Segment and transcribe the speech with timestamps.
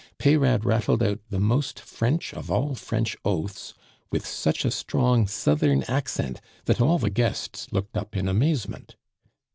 [0.17, 3.75] Peyrade rattled out the most French of all French oaths
[4.11, 8.95] with such a strong Southern accent that all the guests looked up in amazement.